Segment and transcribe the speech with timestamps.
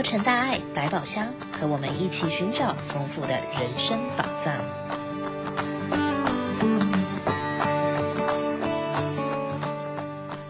[0.00, 4.56] 洛城大爱百宝箱，和我们一起寻找丰富的人生宝藏。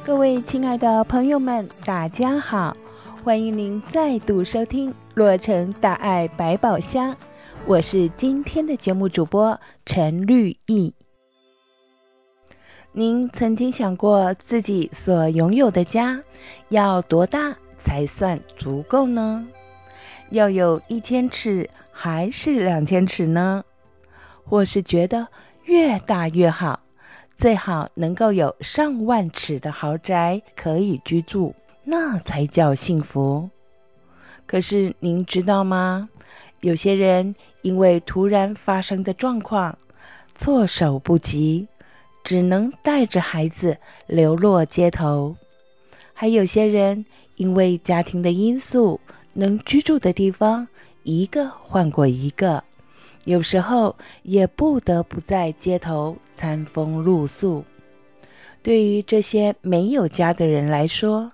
[0.04, 2.76] 各位亲爱的朋友们，大家好，
[3.24, 7.16] 欢迎您再度收听洛城大爱百宝箱，
[7.66, 10.94] 我是今天的节目主播陈绿意。
[12.92, 16.22] 您曾经想过自己所拥有的家
[16.68, 19.46] 要多大才算足够呢？
[20.30, 23.64] 要有一千尺还是两千尺呢？
[24.44, 25.28] 或是觉得
[25.64, 26.80] 越大越好，
[27.36, 31.54] 最好能够有上万尺的豪宅可以居住，
[31.84, 33.50] 那才叫幸福。
[34.46, 36.08] 可是您知道吗？
[36.60, 39.78] 有些人因为突然发生的状况，
[40.36, 41.68] 措手不及。
[42.22, 45.36] 只能带着孩子流落街头，
[46.12, 47.06] 还有些人
[47.40, 49.00] 因为家庭的因素，
[49.32, 50.68] 能居住的地方
[51.04, 52.64] 一个换过一个，
[53.24, 57.64] 有时候也不得不在街头餐风露宿。
[58.62, 61.32] 对于这些没有家的人来说，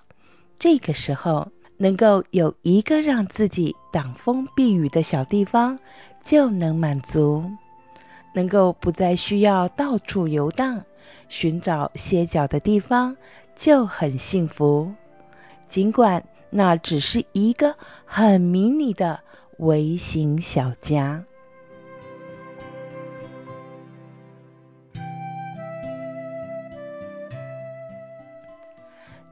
[0.57, 5.77] 这个时候能够有一个让自己挡风避雨的小地方，
[6.23, 7.51] 就能满足。
[8.33, 10.85] 能够不再需要到处游荡，
[11.27, 13.17] 寻找歇脚的地方，
[13.57, 14.93] 就很幸福。
[15.69, 19.21] 尽管那只是一个很迷你的
[19.57, 21.25] 微型小家。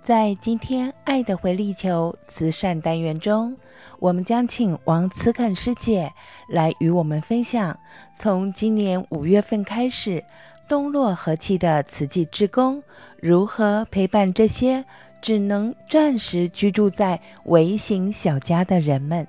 [0.02, 3.58] 在今天爱的回力球慈善单元中，
[3.98, 6.14] 我们将请王慈肯师姐
[6.48, 7.80] 来与我们分享，
[8.16, 10.24] 从今年五月份开始，
[10.68, 12.84] 东洛和气的慈济志工
[13.20, 14.86] 如何陪伴这些
[15.26, 19.26] 只能暂时居住在微型小家的人们。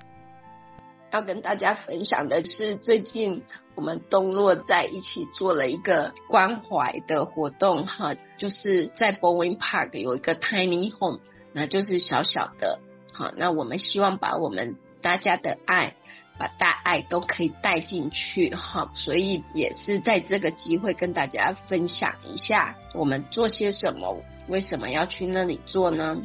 [1.11, 3.41] 要跟大家分享的是，最近
[3.73, 11.19] 我们东洛在一起做了一个关怀的活动，哈，就是在 Bowen Park 有一个 Tiny Home，
[11.51, 12.79] 那就是小小的，
[13.11, 15.95] 好，那我们希望把我们大家的爱，
[16.37, 26.21] 把大爱都可以带进去，哈，所以也是在这个机会跟大家分享一下我们做些什么，为什么要去那里做呢？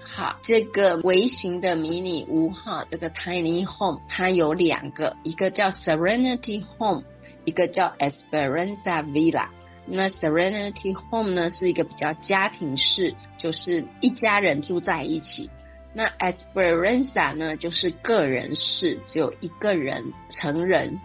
[0.00, 7.02] 好，这个微型的迷你屋哈，这个 tiny home 它有两个，一个叫 Serenity Home，
[7.44, 9.48] 一个叫 Esperanza Villa。
[9.86, 15.50] 那 Serenity Home 呢是一个比较家庭式，就是一家人住在一起。
[15.98, 21.00] 那 Esperanza 呢就是个人式，只有一个人成人。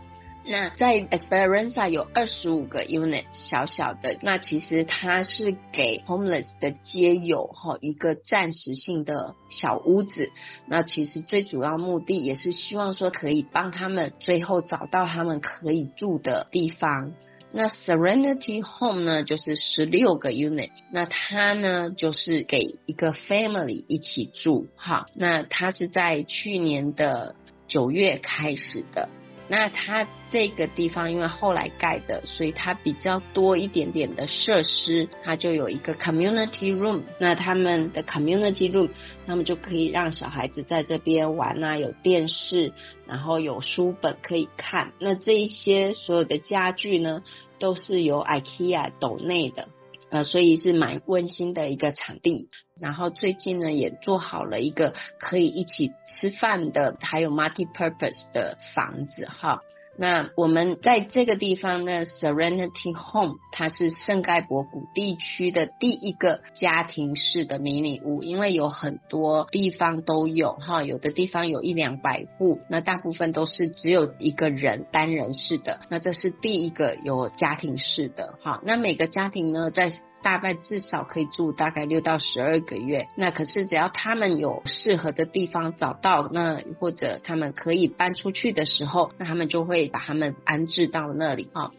[0.46, 10.30] 那在 Esperanza 有二十五个 unit 小小的，那其实它是给 homeless 的街友哈一个暂时性的小屋子。
[10.68, 17.14] 那其实最主要目的也是希望说可以帮他们最后找到他们可以住的地方。
[17.56, 25.06] 那 Serenity Home 呢就是十六个 unit，那它呢就是给一个 family 一起住哈。
[25.16, 27.36] 那它是在去年的
[27.68, 29.08] 九月开始的。
[29.48, 37.02] 那它这个地方因为后来盖的，所以它比较多一点点的设施，它就有一个 community room。
[37.20, 38.90] 那他们的 community room，
[39.28, 42.72] 他们就可以让小孩子在这边玩啊，有电视，
[43.06, 44.94] 然后有书本可以看。
[45.00, 47.22] 那这一些所有的家具呢，
[47.60, 49.68] 都是由 IKEA 抖内的。
[50.14, 52.50] 呃，所以是蛮温馨的一个场地。
[52.80, 59.64] 然后最近呢，也做好了一个可以一起吃饭的，还有 multi-purpose 的房子哈。
[59.96, 78.62] 那我们在这个地方呢，Serenity Home，它是圣盖博谷地区的第一个家庭式的迷你屋，因为有很多地方都有哈，有的地方有一两百户，那大部分都是只有一个人单人式的，那这是第一个有家庭式的哈。
[78.66, 91.70] 那每个家庭呢，在大概至少可以住大概六到十二个月，那可是只要他们有适合的地方找到，那或者他们可以搬出去的时候，那他们就会把他们安置到那里啊。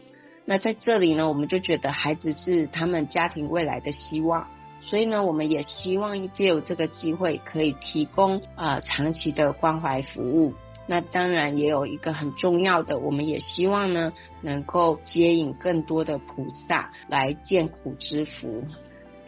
[0.45, 4.47] 那在这里呢，我们就觉得孩子是他们家庭未来的希望，
[4.79, 10.53] 所以呢，我们也希望借由这个机会，可以提供啊、长期的关怀服务。
[10.87, 18.63] 那当然也有一个很重要的，我们也希望呢，能够接引更多的菩萨来见苦之福。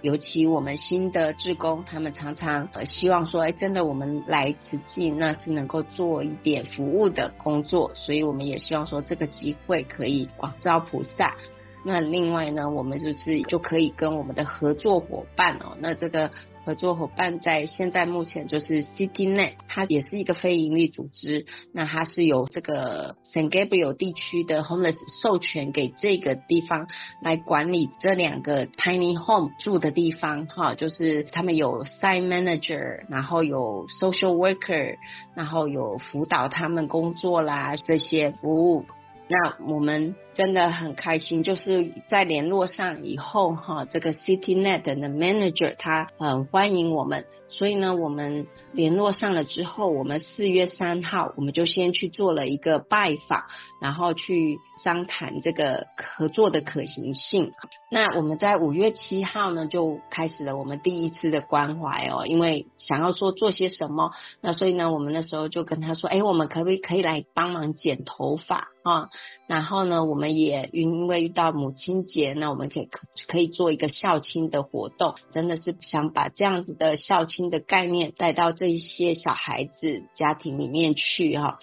[0.03, 11.35] 尤其我们新的志工，他们常常呃希望说，哎，真的我们来慈济，那是能够做一点服务的工作，所以我们也希望说，这个机会可以广招菩萨。
[11.83, 16.29] 那另外呢，我们就是就可以跟我们的合作伙伴哦，那这个。
[16.67, 21.45] 合作伙伴在现在目前就是 CityNet，它也是一个非营利组织。
[21.71, 26.89] 那它是由这个 San Gabriel 地区的 Homeless 授权给这个地方
[27.21, 34.97] 来管理这两个 Tiny Home 住的地方，哈，就是他们有 Site Manager，然后有 Social Worker，
[35.35, 38.83] 然后有辅导他们工作啦这些服务。
[39.29, 40.15] 那我们。
[40.37, 53.45] 真的很开心，就是在联络上以后哈，这个 CityNet 的 manager 他很欢迎我们，所以呢，我们联络上了之后，我们四月三号我们就先去做了一个拜访，
[53.81, 57.51] 然后去商谈这个合作的可行性。
[57.89, 69.09] 那我们在五月七号呢，就开始了我们第一次的关怀哦，因为想要说做些什么，那所以呢，我们那时候就跟他说，哎，我们可不可以可以来帮忙剪头发啊？
[69.47, 70.27] 然后呢，我们。
[70.37, 81.59] 也因为遇到母亲节，那我们可以可可以做一个孝亲的活动，真的是想把这样子的孝亲的概念带到这一些小孩子家庭里面去哈。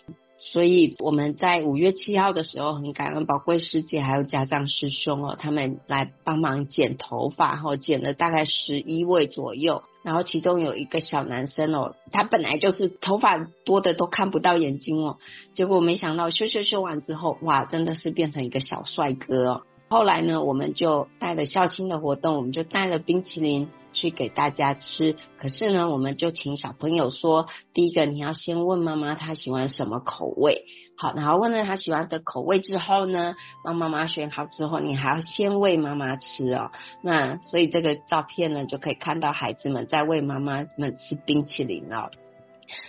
[0.53, 9.83] 所以我们在五月七号的时候，很感恩宝贵师姐还有家长师兄哦，他们来帮忙剪头发，哈，剪了大概十一位左右。
[10.03, 15.17] 然后其中有一个小男生哦，他本来就是头发多的都看不到眼睛哦，
[15.55, 19.63] 结果没想到修修修完之后，哇，真的是变成一个小帅哥哦。
[19.89, 23.71] 后来呢，我们就带了校庆的活动，我们就带了冰淇淋。
[23.95, 30.67] 去给大家吃，可是呢，我们就请小朋友说，第一个你要先问妈妈她喜欢什么口味，
[30.99, 36.71] 好，然后问了她喜欢的口味之后呢，帮妈妈选好之后，你还要先喂妈妈吃哦。
[37.03, 42.11] 那所以这个照片呢，就可以看到孩子们在喂妈妈们吃冰淇淋了。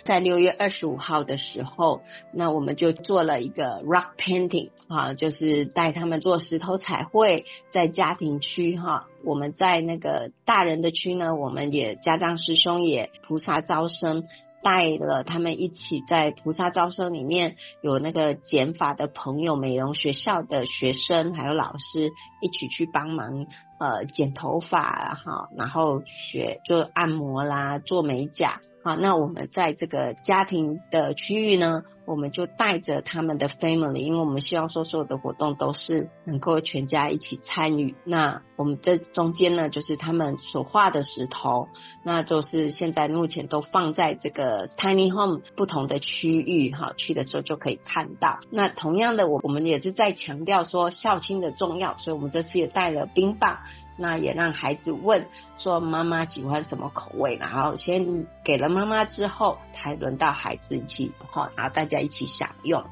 [0.04, 2.02] 在六月二十五号的时候，
[2.32, 14.24] 那我们就做了一个 rock painting 啊，就是带他们做石头彩绘，在家庭区哈，我们在那个大人的区呢，我们也家长师兄也菩萨招生。
[14.62, 23.46] 带了他们一起在菩萨招生里面有那个剪法的朋友、美容学校的学生还有老师一起去帮忙
[23.78, 28.60] 呃剪头发哈，然后学做按摩啦、做美甲。
[28.84, 37.96] 好，那我们在这个家庭的区域呢，我们就带着他们的 family，因为我们希望说所有的活动都是能够全家一起参与。
[38.04, 41.66] 那我们这中间呢，就是他们所画的石头，
[42.04, 48.38] 那就是现在目前都放在这个 tiny home 不同的区域哈，去的时候就可以看到。
[48.50, 53.58] 那同样的，我我们也是在强调说孝亲的重要，所以我们这次也带了冰棒。
[53.96, 55.26] 那也让孩子问
[55.56, 62.84] 说妈妈喜欢什么口味，然后先给了妈妈之后，才轮到孩子一起，哈，然后大家一起享用。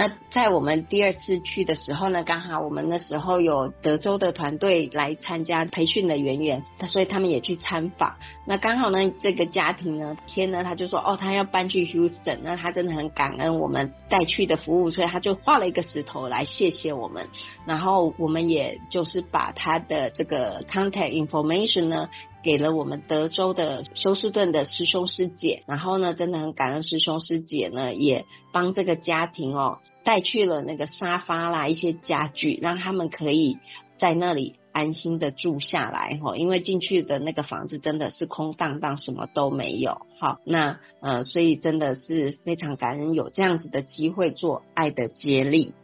[0.00, 8.16] 那在我们第二次去的时候呢，刚好我们那时候有德州的团队来参加培训的圆圆，所以他们也去参访。
[8.46, 17.28] 那刚好呢，这个家庭呢，天呢，他就说哦，他要搬去 Houston，那他真的很感恩我们带去的服务，所以他就画了一个石头来谢谢我们。
[17.66, 22.08] 然后我们也就是把他的这个 contact information 呢，
[22.42, 25.62] 给了我们德州的休斯顿的师兄师姐。
[25.66, 29.76] 然后呢，真的很感恩师兄师姐呢，也帮这个家庭哦。
[30.02, 33.58] 带去了那个沙发啦，一些家具，让他们可以
[33.98, 36.36] 在那里安心的住下来哈。
[36.36, 40.00] 因为进去的那个房子真的是空荡荡，什么都没有。
[40.18, 45.74] 好，那呃，所以真的是非常感恩有这样子的机会做爱的接力。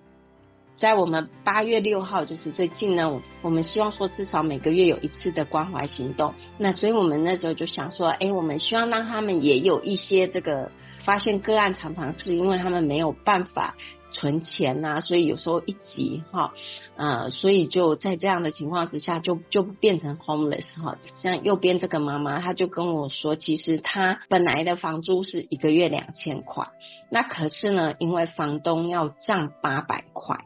[0.78, 6.35] 在我们八月六号，就是最近呢，我们希望说至少每个月有一次的关怀行动。
[6.58, 10.70] 那所以我们那时候就想说，哎，我们希望让他们也有一些这个
[11.02, 13.75] 发现个案，常常是因为他们没有办法。
[14.16, 16.54] 存钱呐、所以有时候一急哈，
[16.96, 20.96] 呃，所以就在这样的情况之下，就就变成 homeless 哈。
[21.16, 26.68] 像右边这个妈妈，她就跟我说，其实她本来的房租是一个月两千块，
[27.11, 30.38] 那可是呢，因为房东要涨八百块，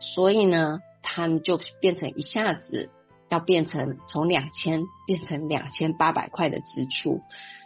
[0.00, 2.88] 所以呢，他们就变成一下子
[3.28, 7.20] 要变成从两千变成两千八百块的支出，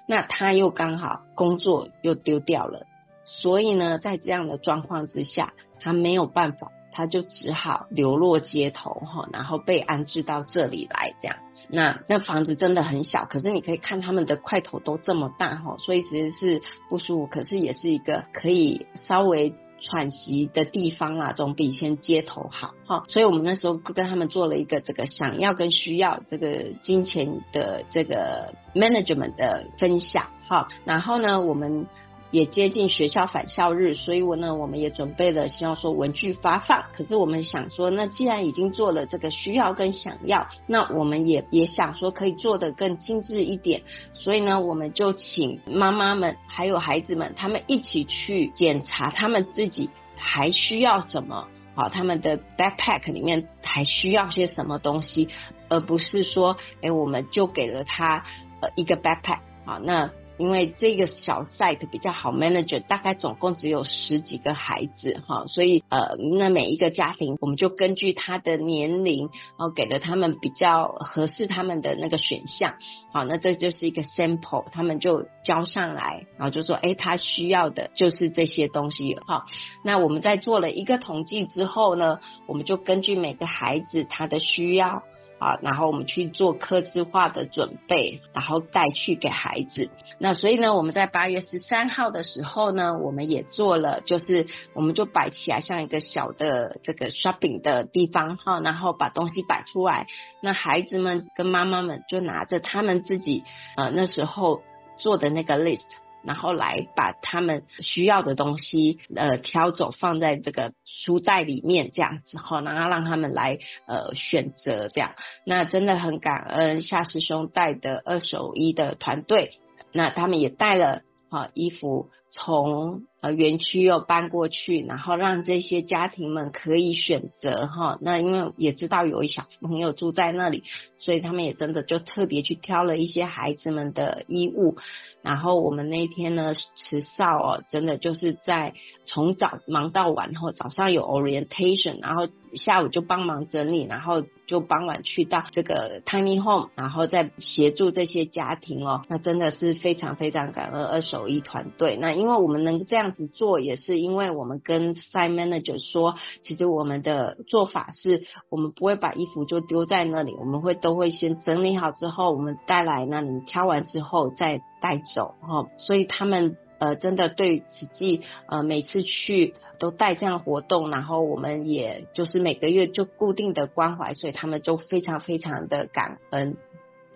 [0.09, 2.87] 那他又刚好工作又丢掉了。
[3.25, 11.37] 所以呢，在这样的状况之下，他没有办法，他就只好流落街头哈，然后被安置到这里来这样。
[11.71, 23.05] 那那房子真的很小，可是你可以看他们的块头都这么大哈，所以其实是不舒服，可是也是一个可以稍微喘息的地方啦，总比先街头好哈。
[23.09, 31.87] 所以我们那时候跟他们做了一个这个想要跟需要这个金钱的这个 management 的分享哈，然后呢，我们。
[32.35, 36.87] 也接近学校返校日，所以我呢，我们也准备了希望说文具发放。
[36.93, 43.83] 可是我们想说，那既然已经做了这个需要跟想要，那我们也也想说可以做得更精致一点，
[44.15, 51.47] 所以呢，我们就请妈妈们还有孩子们，他们一起去检查他们自己还需要什么。
[51.77, 55.29] 好，他们的 backpack 里面还需要些什么东西，
[55.69, 58.25] 而不是说，哎，我们就给了他
[58.61, 59.39] 呃一个 backpack。
[59.65, 60.11] 好，那。
[60.37, 72.75] 因为这个小 site 比较好 manage，大概总共只有十几个孩子哈，所以呃，那每一个家庭我们就根据他的年龄，然后给了他们比较合适他们的那个选项，
[73.13, 79.45] 好，那这就是一个 sample，他们就交上来，然后就说，哎，他需要的就是这些东西，好，
[79.85, 85.03] 那我们在做了一个统计之后呢，我们就根据每个孩子他的需要。
[85.39, 89.91] 啊，然后我们去做客制化的准备，然后带去给孩子。
[90.19, 100.07] 那所以呢，我们在八月十三号的时候呢，我们也做了，就是我们就摆起来像一个小的这个 shopping 的地方哈，然后把东西摆出来。
[100.41, 103.43] 那孩子们跟妈妈们就拿着他们自己
[103.77, 104.63] 呃那时候
[104.97, 106.04] 做的那个 list。
[106.25, 115.13] 然后来把他们需要的东西呃挑走，放在这个书袋里面这样子哈，然后让他们来呃选择这样。
[115.45, 119.51] 那真的很感恩夏师兄带的二手衣的团队，
[119.93, 127.99] 那他们也带了啊衣服从呃园区又搬过去，然后让这些家庭们可以选择哈。
[128.01, 130.63] 那因为也知道有一小朋友住在那里，
[130.97, 134.77] 所以他们也真的就特别去挑了一些孩子们的衣物。
[135.23, 138.75] 然后我们那一天呢，池少哦，真的就是在
[139.07, 144.23] 从早忙到晚，然后早上有 orientation，然后下午就帮忙整理，然后
[144.55, 151.99] 就傍晚去到这个 tiny home，然后再协助这些家庭哦，那真的是非常非常感恩二手衣团队。
[152.01, 164.61] 那因为我们能这样子做，也是因为我们跟 site manager 说，其实我们的做法是，我们不会把衣服就丢在那里，我们会都会先整理好之后，我们带来，那你挑完之后再。
[164.81, 176.57] 带走哈，所以他们呃真的对慈济呃每次去都带这样活动，然后我们也就是每个月就固定的关怀，所以他们就非常非常的感恩。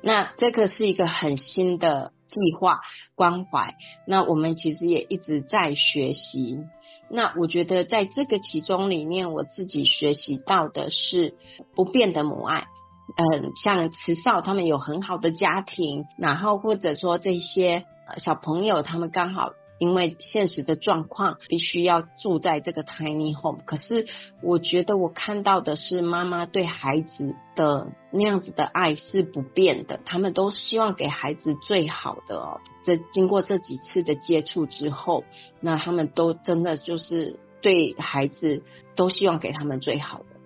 [0.01, 2.81] 那这个是一个很新的计划
[3.15, 3.75] 关怀，
[4.07, 6.59] 那我们其实也一直在学习。
[7.11, 11.35] 那我觉得在这个其中里面，我自己学习到的是
[11.75, 12.67] 不变的母爱。
[13.17, 17.85] 嗯，像慈少他们有很好的家庭，然后或者说这些
[18.17, 23.61] 小朋友，他们刚好因为现实的状况，必须要住在这个 tiny home。
[23.65, 24.07] 可是
[24.43, 32.61] 我觉得我看到的是妈妈对孩子的那样子的爱是不变的，他们都希望给孩子最好的哦。
[32.85, 35.25] 这经过这几次的接触之后，
[35.61, 38.65] 那他们都真的就是对孩子
[38.97, 40.38] 都希望给他们最好的。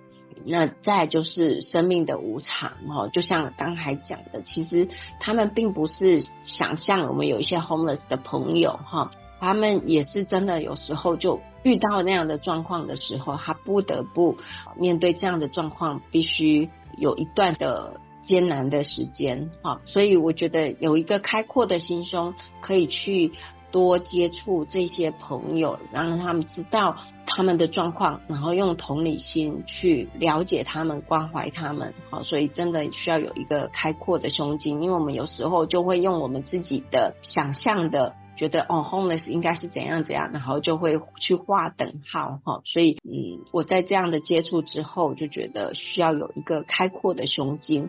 [0.46, 4.88] 那再就是生命的无常哦，就像刚才讲的，其实
[5.20, 14.37] 他们并不是想象我们有一些 homeless 的朋友哈，他们也是真的有时候就遇到那样的状况的时候，他不得不
[14.76, 23.32] 面对这样的状况，必须有一段的艰难的时间哈，所以我觉得有一个开阔的心胸可以去。
[23.72, 31.94] 多接触这些朋友，让他们知道他们的状况，然后用同理心去了解他们、关怀他们。
[32.10, 42.40] 好，所以真的需要有一个开阔的胸襟，因为我们有时候就会用我们自己的想象的，觉得哦，homeless 应该是怎样怎样，然后就会去划等号。
[42.44, 47.88] 哈，所以嗯，我在这样的接触之后，就觉得需要有一个开阔的胸襟，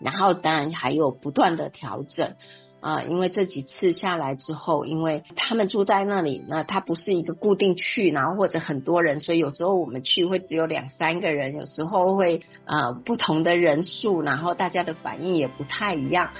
[0.00, 2.34] 然后当然还有不断的调整。
[2.80, 16.30] 啊，因为这几次下来之后，因为他们住在那里，那他不是一个固定去，然后或者很多人，所以有时候我们去会只有两三个人，有时候会呃不同的人数，然后大家的反应也不太一样，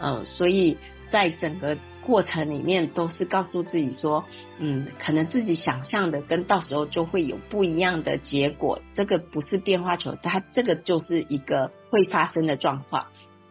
[0.00, 0.78] 嗯、所以
[1.10, 4.24] 在整个过程里面都是告诉自己说，
[4.58, 13.08] 嗯，可能自己想象的跟到时候就会有不一样的结果，这个不是变化球，它这个就是一个会发生的状况，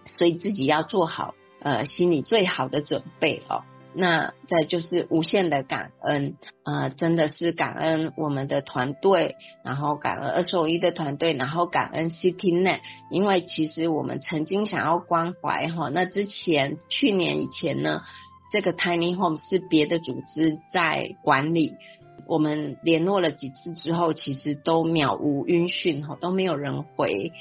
[0.07, 1.35] 所以自己要做好。
[1.61, 3.63] 呃，心里最好的准备哦。
[3.93, 17.99] 那再就是无限的感恩，呃，真的是感恩我们的团队，然后感恩二十五一的团队，然后感恩 CityNet，因为其实我们曾经想要关怀哈，那之前去年以前呢，
[18.49, 21.73] 这个 Tiny Home 是别的组织在管理，
[22.27, 27.33] 我们联络了几次之后，其实都渺无音讯哈，都没有人回。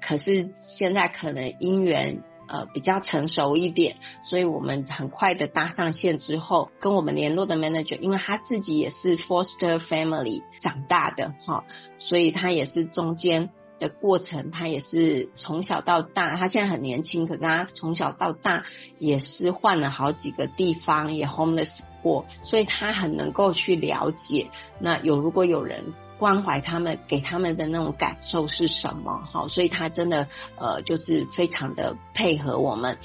[0.00, 2.22] 可是现在可能因缘。
[2.48, 11.64] 呃比较成熟一点，所以我们很快的搭上线之后，跟我们联络的 manager，因为他自己也是 foster family 长大的哈，
[11.98, 18.64] 所以他也是中间的过程，他也是从小到大，他现在很年轻，可是他从小到大
[18.98, 21.70] 也是换了好几个地方，也 homeless
[22.02, 24.48] 过，所以他很能够去了解，
[24.80, 25.84] 那有如果有人。
[26.18, 29.22] 关怀他们，给他们的那种感受是什么？
[29.24, 32.98] 好，所以他真的呃，就是非常的配合我们，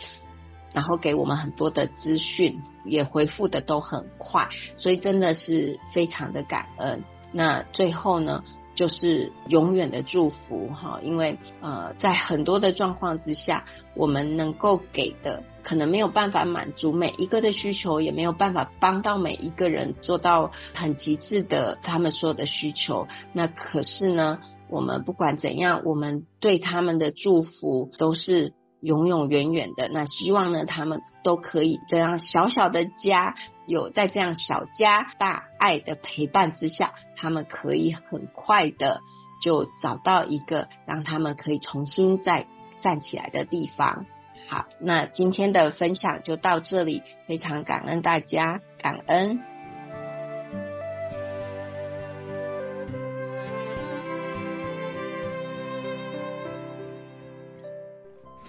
[0.74, 7.04] 然后给我们很多的资讯，也回复的都很快，所以真的是非常的感恩。
[7.32, 8.44] 那最后呢，
[8.76, 13.66] 就是永远的祝福哈，因为呃，在很多的状况之下，
[13.96, 23.08] 我们能够给的可能没有办法满足每一个的需求，也没有办法帮到每一个人做到很极致的他们所有的需求。
[23.32, 24.40] 那可是呢，
[24.70, 28.54] 我们不管怎样，我们对他们的祝福都是。
[28.84, 33.34] 永永远远的，那希望呢，他们都可以这样小小的家，
[33.66, 39.00] 有在这样小家大爱的陪伴之下，他们可以很快的
[39.42, 42.46] 就找到一个让他们可以重新再
[42.82, 44.06] 站起来的地方。
[44.50, 49.53] 好，那今天的分享就到这里，非常感恩大家，感恩。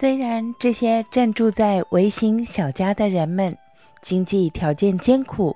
[0.05, 3.57] 虽然这些暂住在微型小家的人们
[4.03, 5.55] 经济条件艰苦，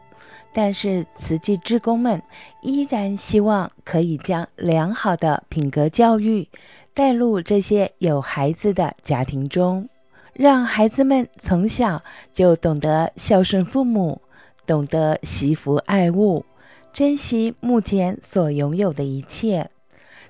[0.54, 2.24] 但是慈济志工们
[2.64, 6.48] 依然希望可以将良好的品格教育
[6.96, 9.88] 带入这些有孩子的家庭中，
[10.34, 12.02] 让孩子们从小
[12.34, 14.20] 就懂得孝顺父母，
[14.66, 16.44] 懂得惜福爱物，
[16.92, 19.70] 珍惜目前所拥有的一切，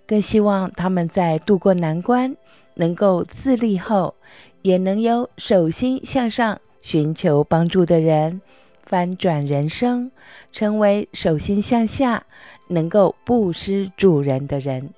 [0.06, 2.36] 更希望他们在度过难关。
[2.80, 4.16] 能够自立后，
[4.62, 8.40] 也能由手心向上寻求帮助的人，
[8.86, 10.12] 翻转人生，
[10.54, 12.26] 成为手心向下
[12.70, 14.94] 能够布施助人的人，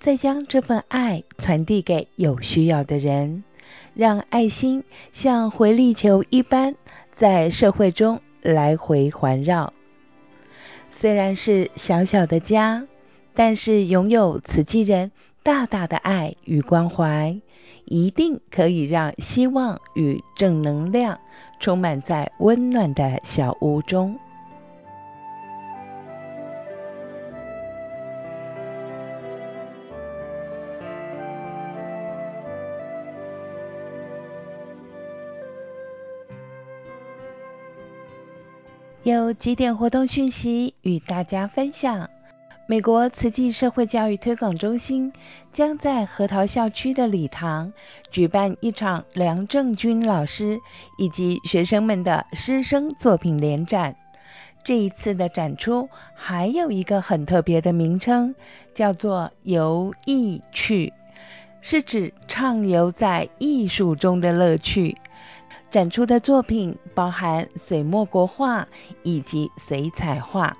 [0.00, 3.44] 再将这份爱传递给有需要的人，
[3.92, 4.82] 让爱心
[5.12, 6.74] 像回力球一般
[7.12, 9.74] 在社会中来回环绕。
[10.90, 12.86] 虽然是小小的家，
[13.34, 15.12] 但是拥有慈济人。
[15.44, 17.38] 大大的爱与关怀，
[17.84, 21.20] 一定可以让希望与正能量
[21.60, 24.18] 充满在温暖的小屋中。
[39.02, 42.08] 有几点活动讯息与大家分享。
[42.66, 45.12] 美国慈济社会教育推广中心
[45.52, 47.74] 将在核桃校区的礼堂
[48.10, 50.60] 举办一场梁正军老师
[50.96, 53.96] 以及学生们的师生作品联展。
[54.64, 58.34] 这一次的展出还有一个很特别的名称，
[58.72, 60.94] 叫做“游艺趣”，
[61.60, 64.96] 是指畅游在艺术中的乐趣。
[65.68, 68.68] 展出的作品包含水墨国画
[69.02, 70.56] 以及水彩画。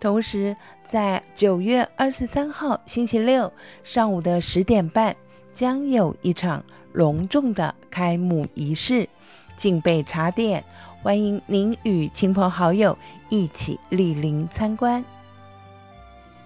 [0.00, 3.52] 同时，在九月二十三号星期六
[3.84, 5.16] 上午的十点半，
[5.52, 9.08] 将有一场隆重的开幕仪式，
[9.56, 10.64] 敬备茶点，
[11.02, 12.96] 欢迎您与亲朋好友
[13.28, 15.04] 一起莅临参观。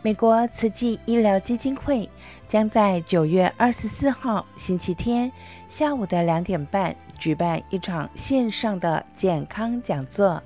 [0.03, 2.11] 美国慈济医疗基金会
[2.47, 5.33] 将在九月二十四号星期天
[5.67, 10.43] 下午的两点半举办一场线上的健康讲座，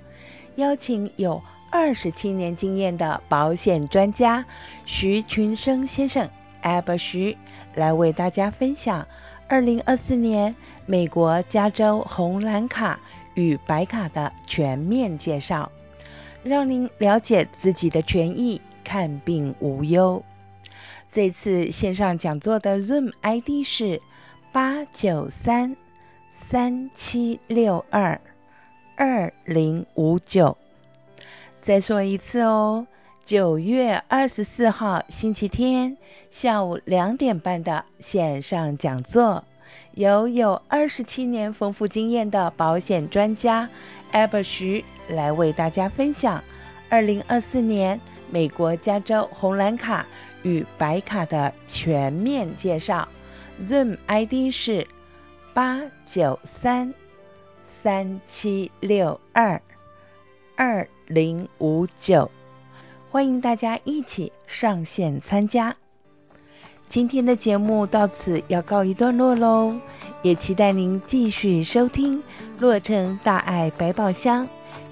[0.55, 4.47] 邀请有二十七年经验的保险专家
[4.87, 6.31] 徐群生先生
[6.63, 7.37] a b 徐
[7.75, 9.07] 来为大家分享
[9.49, 13.01] 二零二四年美国加州红蓝卡
[13.35, 15.71] 与白卡的全面介绍，
[16.43, 20.25] 让您了解自己的权益，看病无忧。
[21.11, 24.03] 这次线上讲座的 Zoom ID 是
[24.53, 25.77] 八九三
[26.33, 28.21] 三七六二
[28.97, 30.57] 二零五九。
[31.69, 32.87] 再说一次哦，
[33.27, 35.99] 九月二十四号星期天
[36.31, 39.45] 下午两点半的线上讲座，
[39.93, 43.69] 由有二十七年丰富经验的保险专家
[44.15, 46.43] Albert 徐来为大家分享
[46.89, 48.01] 二零二四年
[48.31, 50.07] 美国加州红蓝卡
[50.43, 53.07] 与白卡的全面介绍。
[53.63, 54.87] Zoom ID 是
[55.53, 56.95] 八九三
[57.67, 59.61] 三七六二
[60.61, 62.33] 二零五九，
[63.13, 65.77] 欢迎大家一起上线参加。
[66.89, 69.77] 今天的节目到此要告一段落喽，
[70.21, 72.19] 也期待您继续收听
[72.59, 74.47] 《洛城大爱百宝箱》，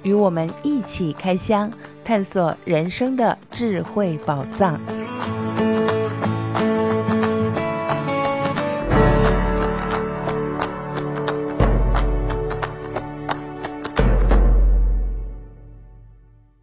[0.04, 1.72] 与我们一起开箱，
[2.04, 4.80] 探索人生的智慧宝藏。